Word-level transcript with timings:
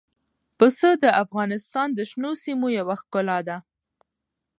پسه 0.57 0.89
د 1.03 1.05
افغانستان 1.23 1.87
د 1.93 1.99
شنو 2.09 2.31
سیمو 2.43 2.67
یوه 2.79 2.95
ښکلا 3.01 3.39
ده. 3.47 3.57